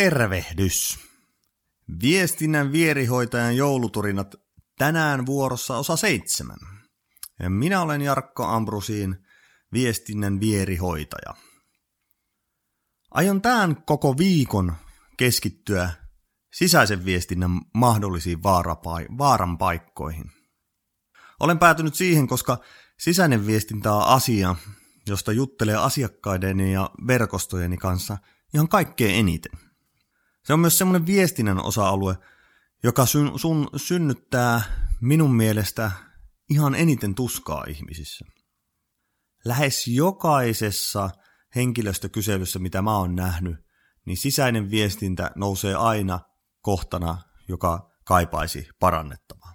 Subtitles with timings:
[0.00, 0.98] Tervehdys!
[2.02, 4.34] Viestinnän vierihoitajan jouluturinat
[4.78, 6.58] tänään vuorossa osa seitsemän.
[7.48, 9.16] Minä olen Jarkko Ambrusiin,
[9.72, 11.34] viestinnän vierihoitaja.
[13.10, 14.74] Aion tämän koko viikon
[15.16, 15.90] keskittyä
[16.54, 18.42] sisäisen viestinnän mahdollisiin
[19.18, 20.30] vaaran paikkoihin.
[21.40, 22.58] Olen päätynyt siihen, koska
[22.98, 24.56] sisäinen viestintä on asia,
[25.06, 28.18] josta juttelee asiakkaideni ja verkostojeni kanssa
[28.54, 29.69] ihan kaikkein eniten.
[30.44, 32.16] Se on myös semmoinen viestinnän osa-alue,
[32.82, 34.62] joka sun, sun synnyttää
[35.00, 35.90] minun mielestä
[36.50, 38.24] ihan eniten tuskaa ihmisissä.
[39.44, 41.10] Lähes jokaisessa
[41.54, 43.56] henkilöstökyselyssä, mitä mä oon nähnyt,
[44.04, 46.20] niin sisäinen viestintä nousee aina
[46.60, 49.54] kohtana, joka kaipaisi parannettavaa.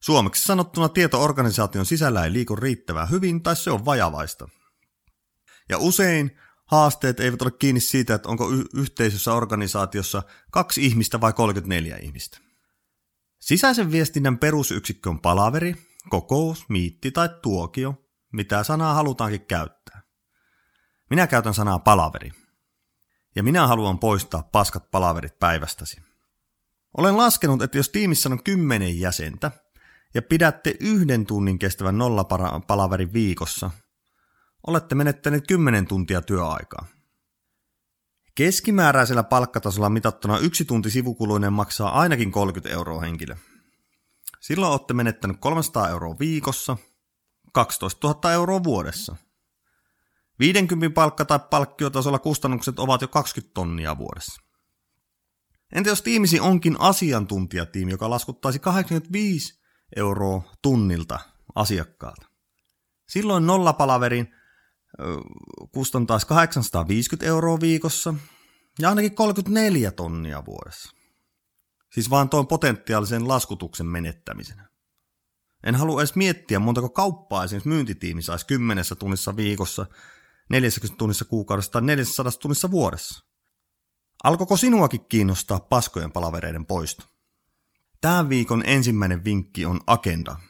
[0.00, 4.48] Suomeksi sanottuna tietoorganisaation sisällä ei liiku riittävän hyvin tai se on vajavaista.
[5.68, 6.38] Ja usein
[6.70, 12.38] haasteet eivät ole kiinni siitä, että onko y- yhteisössä organisaatiossa kaksi ihmistä vai 34 ihmistä.
[13.40, 15.76] Sisäisen viestinnän perusyksikkö on palaveri,
[16.08, 17.94] kokous, miitti tai tuokio,
[18.32, 20.02] mitä sanaa halutaankin käyttää.
[21.10, 22.30] Minä käytän sanaa palaveri.
[23.36, 25.96] Ja minä haluan poistaa paskat palaverit päivästäsi.
[26.96, 29.50] Olen laskenut, että jos tiimissä on kymmenen jäsentä
[30.14, 33.70] ja pidätte yhden tunnin kestävän nollapalaverin viikossa,
[34.66, 36.86] olette menettäneet 10 tuntia työaikaa.
[38.34, 43.36] Keskimääräisellä palkkatasolla mitattuna yksi tunti sivukuluinen maksaa ainakin 30 euroa henkilö.
[44.40, 46.76] Silloin olette menettänyt 300 euroa viikossa,
[47.52, 49.16] 12 000 euroa vuodessa.
[50.38, 54.42] 50 palkka- tai palkkiotasolla kustannukset ovat jo 20 tonnia vuodessa.
[55.72, 59.60] Entä jos tiimisi onkin asiantuntijatiimi, joka laskuttaisi 85
[59.96, 61.18] euroa tunnilta
[61.54, 62.26] asiakkaalta?
[63.08, 64.34] Silloin nollapalaverin
[65.72, 68.14] kustantaisi 850 euroa viikossa
[68.78, 70.90] ja ainakin 34 tonnia vuodessa.
[71.92, 74.68] Siis vaan tuon potentiaalisen laskutuksen menettämisenä.
[75.64, 79.86] En halua edes miettiä, montako kauppaa esimerkiksi myyntitiimi saisi 10 tunnissa viikossa,
[80.50, 83.24] 40 tunnissa kuukaudessa tai 400 tunnissa vuodessa.
[84.24, 87.04] Alkoiko sinuakin kiinnostaa paskojen palavereiden poisto?
[88.00, 90.36] Tämän viikon ensimmäinen vinkki on agenda–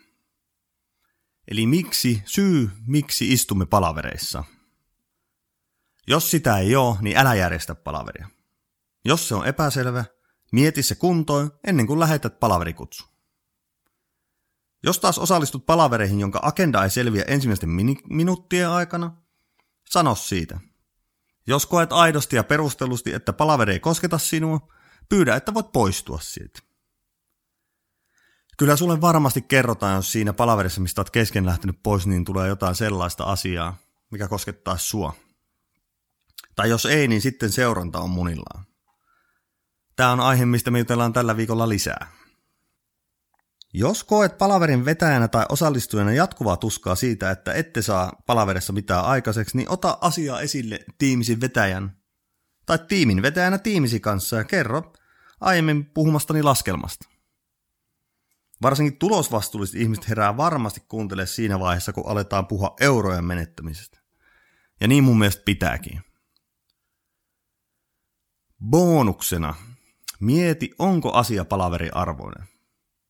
[1.51, 4.45] Eli miksi, syy, miksi istumme palavereissa.
[6.07, 8.29] Jos sitä ei ole, niin älä järjestä palaveria.
[9.05, 10.05] Jos se on epäselvä,
[10.53, 13.05] mieti se kuntoon ennen kuin lähetät palaverikutsu.
[14.83, 17.71] Jos taas osallistut palavereihin, jonka agenda ei selviä ensimmäisten
[18.11, 19.17] minuuttien aikana,
[19.91, 20.61] sano siitä.
[21.47, 24.69] Jos koet aidosti ja perustellusti, että palaveri ei kosketa sinua,
[25.09, 26.61] pyydä, että voit poistua siitä.
[28.61, 32.75] Kyllä sulle varmasti kerrotaan, jos siinä palaverissa, mistä olet kesken lähtenyt pois, niin tulee jotain
[32.75, 33.77] sellaista asiaa,
[34.11, 35.15] mikä koskettaa sua.
[36.57, 38.65] Tai jos ei, niin sitten seuranta on munillaan.
[39.97, 42.07] Tämä on aihe, mistä me jutellaan tällä viikolla lisää.
[43.73, 49.57] Jos koet palaverin vetäjänä tai osallistujana jatkuvaa tuskaa siitä, että ette saa palaverissa mitään aikaiseksi,
[49.57, 51.97] niin ota asia esille tiimisin vetäjän
[52.67, 54.93] tai tiimin vetäjänä tiimisi kanssa ja kerro
[55.41, 57.20] aiemmin puhumastani laskelmasta.
[58.63, 64.01] Varsinkin tulosvastuulliset ihmiset herää varmasti kuuntele siinä vaiheessa, kun aletaan puhua eurojen menettämisestä.
[64.81, 66.01] Ja niin mun mielestä pitääkin.
[68.65, 69.55] Bonuksena.
[70.21, 72.49] Mieti, onko asia palaveri arvoinen.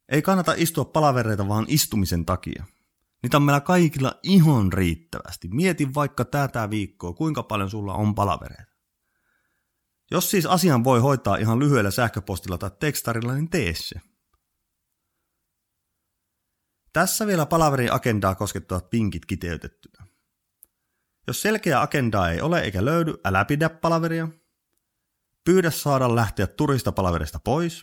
[0.08, 2.64] Ei kannata istua palavereita vaan istumisen takia.
[3.22, 5.48] Niitä on meillä kaikilla ihan riittävästi.
[5.48, 8.72] Mieti vaikka tätä viikkoa, kuinka paljon sulla on palavereita.
[10.10, 14.09] Jos siis asian voi hoitaa ihan lyhyellä sähköpostilla tai tekstarilla, niin tee se.
[16.92, 20.06] Tässä vielä palaverin agendaa koskettavat pinkit kiteytettynä.
[21.26, 24.28] Jos selkeä agendaa ei ole eikä löydy, älä pidä palaveria.
[25.44, 27.82] Pyydä saada lähteä turista palaverista pois.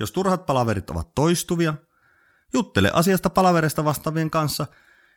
[0.00, 1.74] Jos turhat palaverit ovat toistuvia,
[2.52, 4.66] juttele asiasta palaverista vastaavien kanssa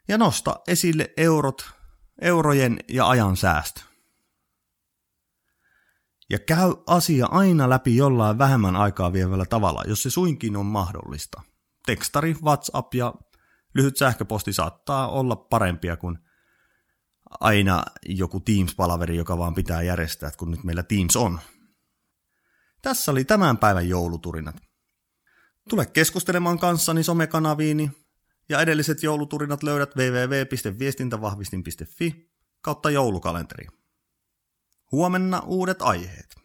[0.08, 1.70] ja nosta esille eurot,
[2.22, 3.82] eurojen ja ajan säästö.
[6.30, 11.42] Ja käy asia aina läpi jollain vähemmän aikaa vievällä tavalla, jos se suinkin on mahdollista–
[11.86, 13.14] tekstari, WhatsApp ja
[13.74, 16.20] lyhyt sähköposti saattaa olla parempia kuin
[17.40, 21.40] aina joku Teams-palaveri, joka vaan pitää järjestää, kun nyt meillä Teams on.
[22.82, 24.56] Tässä oli tämän päivän jouluturinat.
[25.70, 27.92] Tule keskustelemaan kanssani somekanaviini
[28.50, 33.68] ja edelliset jouluturinat löydät www.viestintävahvistin.fi kautta joulukalenteri.
[34.92, 36.45] Huomenna uudet aiheet.